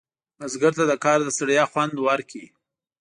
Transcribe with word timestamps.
بزګر 0.39 0.73
ته 0.77 0.83
د 0.91 0.93
کار 1.05 1.19
د 1.23 1.27
ستړیا 1.37 1.63
خوند 1.71 1.93
ورکړي 2.07 2.45